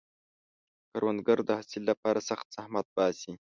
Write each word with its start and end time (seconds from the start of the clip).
کروندګر 0.91 1.37
د 1.45 1.49
حاصل 1.59 1.81
لپاره 1.91 2.19
سخت 2.29 2.47
زحمت 2.55 2.87
باسي 2.95 3.33